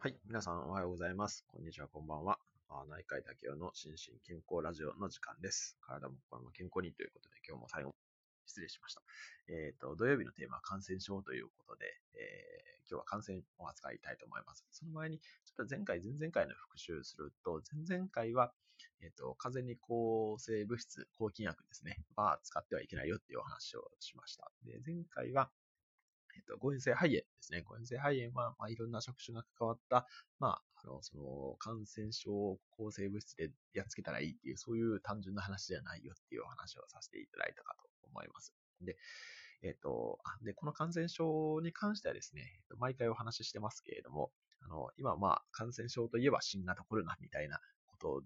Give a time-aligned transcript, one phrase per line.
[0.00, 0.14] はい。
[0.28, 1.44] 皆さんおはようございます。
[1.48, 2.38] こんにちは、こんばんは。
[2.88, 5.76] 内科医竹雄の心身健康ラジオの時間です。
[5.80, 7.96] 体も心も健康にということで、今日も最後、
[8.46, 9.02] 失礼しました。
[9.48, 14.64] えっ、と、土曜日のテーマは感染症ということで、えー今日は感染を扱いたいと思います。
[14.70, 18.52] その前に、ちょっと前回、前々回の復習すると、前々回は、
[19.02, 24.50] えっ、と、風邪に抗生物質、抗菌薬ですね、は使ってはいけないよっていうお話をしました。
[24.64, 25.50] で、前回は、
[26.38, 27.62] えっと、誤嚥性肺炎ですね。
[27.62, 30.06] 誤嚥性肺炎は、まあ、いろんな職種が関わった、
[30.38, 38.54] まあ、あの、その、感染症を抗生物質でやっつけたらいいっていう、そういう単純な話じゃないよっていうお話をさせていただいたかと思います。
[38.80, 38.96] で、
[39.62, 48.22] えっと、で、この感染症に関してはですね、えっと毎回お話ししてますけれども、あの、今、まあ、感染症といえば新型コロナみたいなこと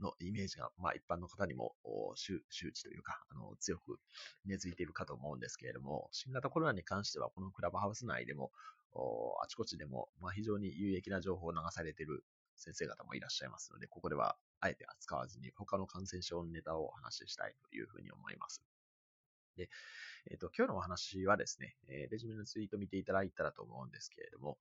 [0.00, 1.74] のイメージが、まあ、一般の方にも
[2.14, 3.98] 周知というか、あの、強く
[4.44, 8.52] 根付いているかと思うんですけれども、新型コロナに関しては、このクラブハウス内でも、
[9.42, 12.24] あちこちでも、まあ、非常に有益な情報を流されている
[12.56, 18.62] 先生方もいらっしゃいますので、ここではあえて扱わずに、他の感染症のネタをお話ししたいというふうに思います。
[19.58, 19.68] で、
[20.30, 24.58] えっ、と、今日のお話はですね、えレジュメのツイート見ていただいたらと思うんですけれども、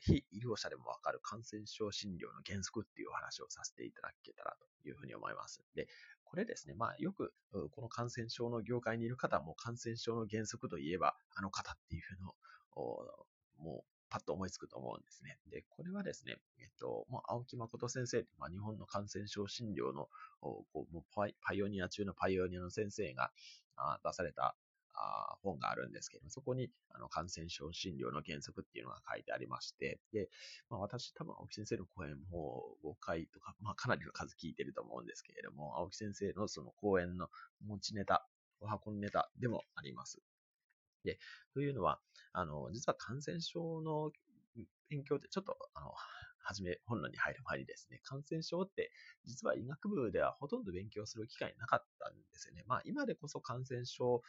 [0.00, 5.62] 非医療者でもわかる感染症診療の原則っていうお話をさせていただけたらというふうに思います。
[5.74, 5.88] で、
[6.24, 7.32] これですね、まあよく
[7.70, 12.34] この感染症の業界にいる方も感染症の原則といえばあの方っていうの
[12.82, 13.26] を
[13.58, 15.38] もうパッと思いつくと思うんですね。
[15.50, 20.10] で、これはですね、えっと、もう青木誠先生って、まあ、日本の感染症診療の
[20.42, 23.30] こうもうパイパイオニア中のパイオニアの先生が
[23.74, 24.54] あ出された
[24.92, 30.28] あ本があるんですけども、そこにあの感染症診療の原則っていうのが書いてありまして、で、
[30.68, 37.28] まあ、私多分青木先生の講演も5回とか、まあ、かなりの数聞いてると思うんですけれども、青木先生のその講演の
[37.66, 38.26] 持ちネタ、
[38.60, 40.20] お箱のネタでもあります。
[41.04, 41.18] で、
[41.52, 42.00] というのは、
[42.32, 44.12] あの、実は感染症の
[44.88, 45.92] 勉強ってちょっと、あの、
[46.44, 48.90] はじめ、本論に入る前にですね、感染症って
[49.24, 52.64] 実は医学部ではほとんど勉強する機会なかったんですよね。
[52.66, 54.22] まあ今でこそ感染症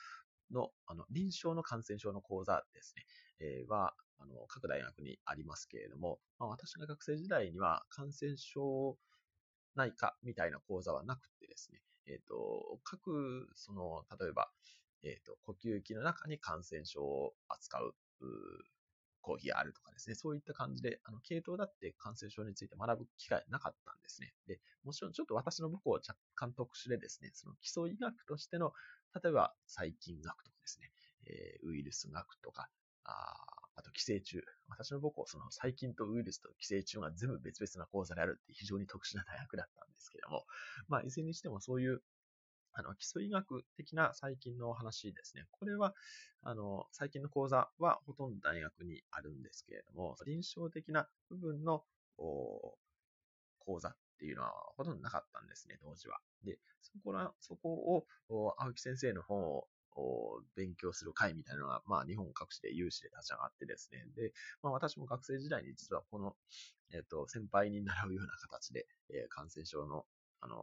[0.52, 3.06] の、あの、臨床の感染症の講座ですね、
[3.40, 8.98] えーは、あの、各大学にありますけれども、まあ私が学生時代には感染症
[9.76, 14.52] 内科みたいな講座はなくてですね、えっ、と、各、その、例えば、
[15.04, 18.28] えっ、と、呼吸器の中に感染症を扱う、うー
[19.24, 24.34] 講義があるとかですね、そういった感じで、あの、系統だって感染症について学ぶ機会なかったんですね。
[24.48, 28.74] で、もちろんちょっと私の母校は若干特殊でですね、その基礎医学としての、
[29.24, 30.92] 例えば細菌学とかですね、
[31.26, 32.70] えーウイルス学とか、
[33.06, 34.44] ああと寄生虫。
[34.68, 40.46] 私の母校、その細菌とウイルスと寄生虫が全部別々な講座であるって非常に特殊な大学だったんですけども、
[40.88, 42.02] まあ、いずれにしてもそういう、
[42.74, 45.46] あの、基礎医学的な細菌の話ですね。
[45.52, 45.94] これは、
[46.42, 51.84] あの、細菌の講座はほとんど大学にあるんですけれども、臨床的な部分の
[52.18, 56.20] 講座っていうのはほとんどなかったんですね、当時は。
[56.44, 59.64] で、そこら、そこを、青木先生の本
[59.96, 64.06] を勉強する会みたいなのが、まあ、日本各地で有志で立ち上がってですね。
[64.16, 66.36] で、まあ、私も学生時代に実はこの、
[66.92, 70.06] えっ、と、先輩に習うような形で、えー感染症の、
[70.42, 70.58] あの、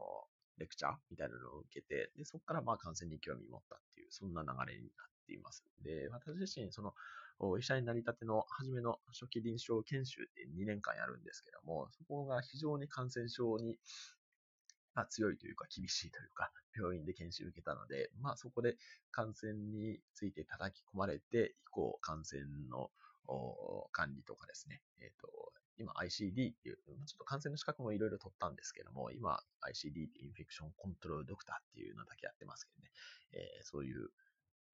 [0.61, 5.65] レクチャーみたいなのを受けて、で、そこからまあ感染に興味を持ったっていう、そんな流れになっています。
[5.83, 6.95] で、私自身、その、
[7.39, 13.79] お医者になりたての初めの初期臨床研修って2年間やるんですけども、そこが非常に感染症に
[14.95, 18.77] まあ、強いというか厳しいというか、病院で研修を受けたので、まあそこで
[19.11, 22.91] 感染について叩き込まれて、以降感染の
[23.93, 25.29] 管理とかですね、えっ、と、
[25.79, 26.77] 今 ICD っていう、
[27.07, 32.91] ちょっと感染の資格もいろいろ取ったんですけども、今 ICD ってインフェクションコントロールドクターっていうのだけやってますけどね、
[33.33, 34.11] えーそういう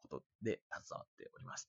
[0.02, 1.68] ことで携わっております。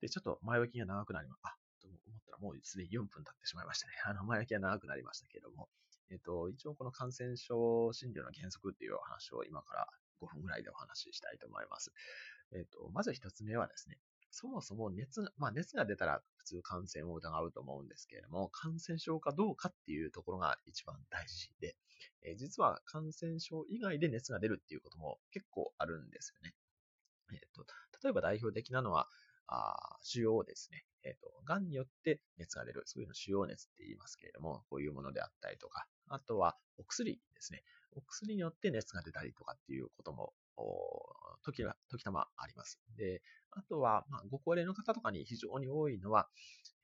[0.00, 3.94] で、ちょっと前置きが長くなりまあ、と思ったらもうすでに4分経ってしまいましたね。
[4.04, 5.68] あの、前置きが長くなりましたけれども、
[6.10, 9.88] えっと、一応この感染症診療の原則っていうお話を今から
[10.20, 11.92] 5分ぐらいでお話ししたいと思います。
[12.52, 13.98] えっと、まず一つ目はですね、
[14.30, 21.76] そもそも熱が、まあ熱が出たら普通感染を疑うと思うんですけれども、感染症かどうかっていうところが一番大事で、
[22.22, 26.54] えー実は感染症以外で熱が出るっていうことも結構あるんですよね。
[27.32, 27.64] えっと、
[28.02, 29.08] 例えば代表的なのは、
[29.52, 30.84] あ腫瘍ですね。
[31.02, 32.82] えっ、と、癌によって熱が出る。
[32.86, 37.64] そういうの腫瘍熱って言いますけれども、こういうものであったりとか、あとはお薬ですね。
[37.92, 40.32] お薬によって熱が出たりとかっていうことも、
[41.42, 42.80] 時は、時たまあります。
[42.96, 46.28] で、あとは、まあ、ご高齢の方とかに非常に多いのは、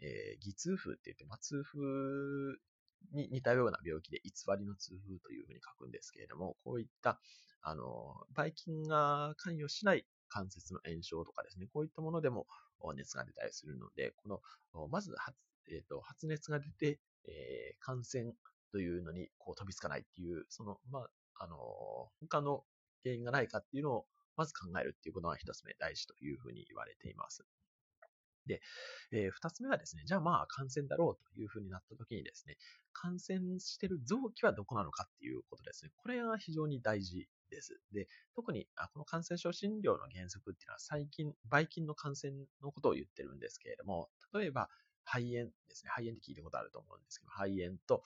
[0.01, 2.59] えー、偽痛風って言って、まあ、痛風
[3.13, 7.21] に似たような病気で偽りの痛風というふうに書くんですけれども、こういった、
[7.63, 12.47] あの、ばい菌が関与しない関節の炎症とかですね、こういったものでも、
[12.95, 14.41] 熱が出たりするので、こ
[14.75, 15.37] の、まず発、
[15.69, 18.33] えーと、発熱が出て、えー、感染
[18.71, 21.57] というのにこう飛びつかないっていう、その、まあ、あの、
[22.21, 22.65] 他の
[23.07, 24.07] 原因がないかっていうのを
[24.37, 27.45] まず考えるっていうことが一つ目大事というふうに言われています。
[28.47, 28.61] で、
[29.13, 32.57] えー、二つ目はですね、じゃあまあ感染だろうというふうになった時にですね、
[32.93, 35.91] 感染してる臓器はどこなのかっていうことですね。
[35.97, 37.81] これが非常に大事です。
[37.93, 42.33] で、特にあこの感染症診療の原則っていうのは最近、ばい菌の感染
[42.63, 44.69] のことを言ってるんですけれども、例えば
[45.05, 45.91] 肺炎ですね。
[45.91, 48.05] 肺炎って聞いたことあると思うんですけど、肺炎と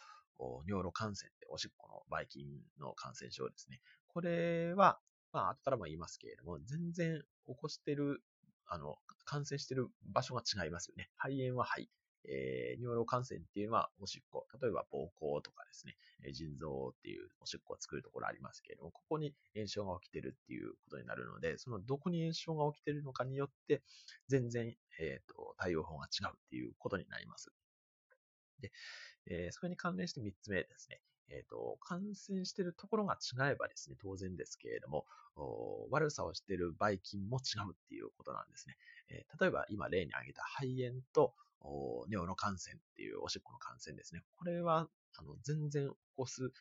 [0.67, 2.47] 尿路感染っておしっこのばい菌
[2.79, 3.81] の感染症ですね。
[4.13, 4.99] これは、
[5.33, 8.23] まあ、後からも言いますけれども、全然起こしてる
[8.71, 11.11] あの、感染してる場所が違いますよね。
[11.19, 11.91] 肺炎は肺。
[12.29, 14.47] えー、尿路感染っていうのはおしっこ。
[14.61, 23.83] 例えば膀胱とかですね、え腎臓っていうおしっこを作るところありますけれども、ここに炎症が起きてるっていうことになるので、そのどこに炎症が起きてるのかによって、
[24.29, 27.51] 全然、えっ、ー、と、対応法が違うっていうことになります。
[28.61, 28.71] で、
[29.27, 31.01] えー、それに関連して3つ目ですね。
[31.31, 35.07] えっ、ー、と、感染しているところが違えばですね、当然ですけれども、
[35.91, 38.77] 悪さをしているばい菌も違うっていうことなんですね。
[39.11, 41.35] えー、例えば今例に挙げた肺炎と
[42.09, 44.23] 尿路感染っていうおしっこの感染ですね。
[44.37, 46.53] これは、あの、全然起こす、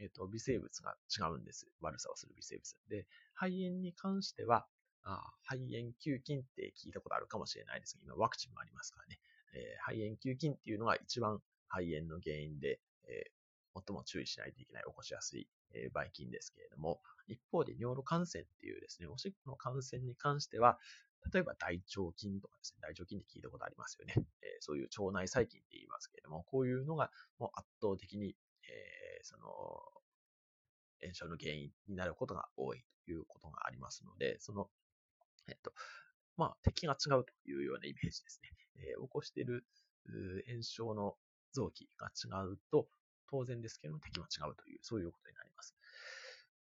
[0.00, 1.66] えっ、ー、と、微生物が違うんです。
[1.80, 2.76] 悪さをする微生物。
[2.88, 4.66] で、肺炎に関しては、
[5.06, 9.18] あ肺炎球菌って聞いたことあるかもしれないですが、今ワクチンもありますからね。
[9.54, 13.30] えー、肺炎球菌っていうのが一番肺炎の原因で、え
[13.86, 20.78] 最も注意しないといけない、起こしやすい、えばい菌ですけれども、一方で尿路感染っていうですね、おしっこの感染に関しては、
[21.32, 24.14] 例えば大腸菌とかですね、大腸菌って聞いたことありますよね。
[24.42, 29.48] え、そういう腸内細菌って言いますけれども、こういうのがもう圧倒的に、え、その、
[31.00, 34.68] 炎症の原因になることが多いということがありますので、その、
[35.48, 35.72] えっと、
[36.36, 38.50] まあ、敵が違うというようなイメージですね。
[38.76, 39.64] えー、起こしている
[40.48, 41.16] 炎症の
[41.52, 42.88] 臓器が違うと、
[43.30, 45.74] 当然ですけども敵も違うという、そういうことになります。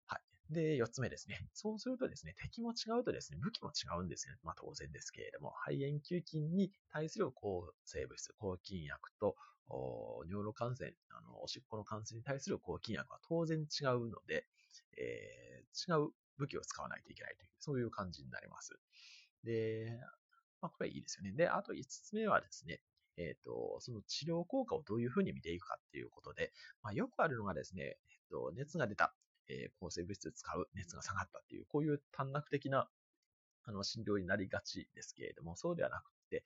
[0.07, 0.53] はい。
[0.53, 1.47] で、四つ目ですね。
[1.53, 4.35] そうするとですね、敵も違うとですね、武器も違うんですね。
[4.43, 9.35] まあ当然ですけれども、肺炎球菌に対する抗生物質、抗菌薬と、
[10.27, 14.47] 尿路感染、あの、おしっこの感染に対する抗菌薬は当然違うので、
[14.97, 18.79] えー、違う武器を使わないといけないという、そういう感じになります。
[19.43, 19.99] で、
[20.61, 21.31] まあ、これはいいですよね。
[21.31, 22.81] で、あと5つ目はですね、
[23.17, 26.51] えっ、ー、と、その治療効果をどういうふうに見ていくかっていうことで、
[26.81, 29.13] まあ、よくあるのがですね、えっ、ー、と、熱が出た、
[29.49, 32.87] えー、抗生物質使う、熱が下がったっていう、こういう短絡的な
[33.69, 36.43] あの診療になりがちですけれども、そうではなくて、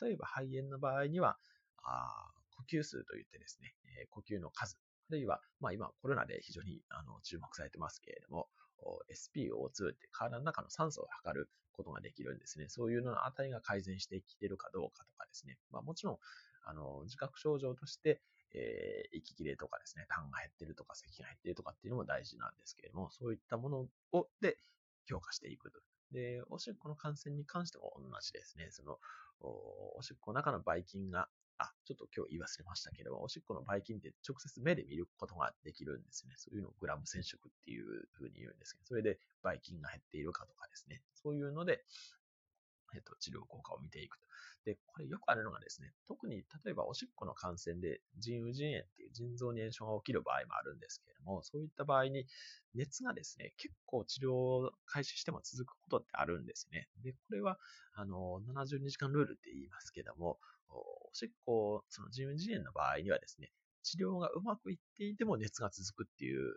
[0.00, 1.38] 例えば肺炎の場合には、
[1.82, 4.78] あ呼吸数といってですね、え呼吸の数、
[5.10, 8.48] あるいは、まあ今コロナで非常にあの注目されてますけれども、
[9.10, 12.66] SPO2 って体の中の酸素を測ることができるんですね。
[12.68, 15.58] そういうのの値が改善してきてるかどうかとかですね。
[15.70, 16.18] まあもちろん、
[16.64, 18.22] あの、自覚症状として、
[18.54, 24.56] えー、息切れとかですね、痰が減ってるとか咳が減ってるとかっていうのも大事なんですけれども、そういったものを、で、
[25.08, 25.80] 評価していくと。
[26.12, 28.68] で、おしっこの感染に関しても同じですね。
[28.70, 28.98] その、
[29.40, 36.34] おしっこの中のばい菌があ、ちょっと今日言い忘れましたけど、おしっこのばい菌って直接目で見ることができるんですね。
[36.36, 41.02] そういうのをグラム染色っていうふうに言うんですけど、それでばい菌が減っているかとかですね。
[41.14, 41.84] そういうので、
[42.94, 44.26] えっと、治療効果を見ていくと。
[44.64, 52.26] で、これよくあるのがですね、特に例えばおしっこの感染で腎盂腎炎っていう腎臓に炎症が起きる場合もあるんですけれども、そういった場合に
[52.74, 56.88] 熱がですね、結構治療を開始しても続くことってあるんですね。
[57.04, 57.58] で、これは、
[57.94, 60.38] あの、72時間ルールって言いますけども、
[60.70, 63.50] おしっこ、その腎盂腎炎の場合にはですね、
[63.82, 66.56] 治療がうまくいっていても熱が続くっていう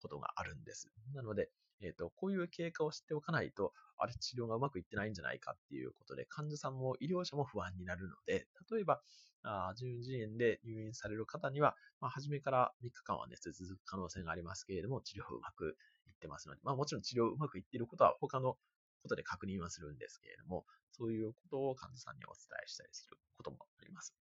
[0.00, 0.90] ことがあるんです。
[1.14, 1.50] なので、
[1.82, 9.00] えっ、ー、と、こういう経過を知っておかないと、あれ治療がうまくいってないんじゃないかっていうことで、患者さんも医療者も不安になるので、例えば、
[9.42, 15.76] あ腎盂炎で入院される方には、まあ、初めから3日間は熱続く可能性がありますけれども、治療うまく
[16.06, 18.56] いってますので、まあもちろん治療うまくいっていることは他の
[19.02, 24.14] ことで確認はするんですけれども、そういうことを患者さんにお伝えしたりすることもあります。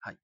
[0.00, 0.18] はい。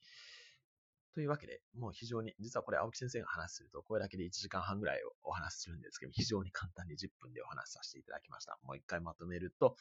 [1.17, 8.59] というわけで、もう非常に、実はこれ青木先生が話すると、これだけで1時間半ぐらいお話しするんですけど、非常に簡単に10分でお話しさせていただきました。
[8.65, 9.77] もう一回まとめると、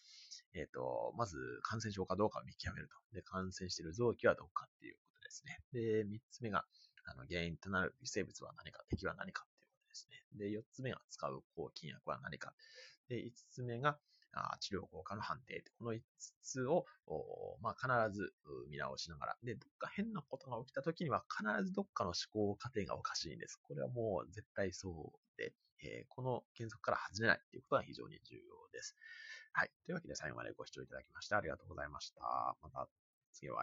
[0.54, 2.96] えっ、ー、と、まず感染症かどうかを見極めると。
[3.14, 5.60] で、感染している臓器はどこかっていうことですね。
[5.74, 6.64] で、3つ目が、
[7.04, 9.46] あの、原因となる微生物は何か、敵は何か
[9.96, 10.50] ですね。
[10.50, 12.54] で、4つ目が使う抗菌薬は何か。
[13.08, 13.98] で、5つ目が、
[14.60, 15.64] 治療効果の判定。
[15.80, 16.02] この5
[16.44, 16.86] つを、
[17.62, 18.34] まあ、必ず
[18.70, 19.38] 見直しながら。
[19.44, 22.16] で、どっか変なことが起きた時には必ずどっかの思
[22.52, 23.58] 考過程がおかしいんです。
[23.64, 28.42] これはもう絶対そうで、えー、この原則から外れないっていうことが非常に重要
[28.74, 28.96] です。
[29.54, 29.72] はい。
[29.86, 32.58] というわけで最後までご視聴いただきましてありがとうございました。
[32.62, 32.90] また
[33.32, 33.54] 次は